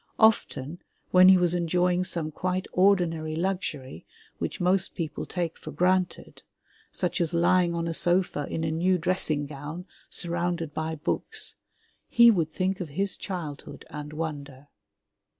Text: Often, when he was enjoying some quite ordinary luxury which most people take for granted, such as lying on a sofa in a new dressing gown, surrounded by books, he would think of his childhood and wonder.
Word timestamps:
Often, 0.17 0.79
when 1.11 1.29
he 1.29 1.37
was 1.37 1.53
enjoying 1.53 2.03
some 2.03 2.31
quite 2.31 2.67
ordinary 2.71 3.35
luxury 3.35 4.03
which 4.39 4.59
most 4.59 4.95
people 4.95 5.27
take 5.27 5.59
for 5.59 5.69
granted, 5.71 6.41
such 6.91 7.21
as 7.21 7.35
lying 7.35 7.75
on 7.75 7.87
a 7.87 7.93
sofa 7.93 8.47
in 8.49 8.63
a 8.63 8.71
new 8.71 8.97
dressing 8.97 9.45
gown, 9.45 9.85
surrounded 10.09 10.73
by 10.73 10.95
books, 10.95 11.57
he 12.09 12.31
would 12.31 12.49
think 12.49 12.79
of 12.79 12.89
his 12.89 13.15
childhood 13.15 13.85
and 13.91 14.11
wonder. 14.11 14.69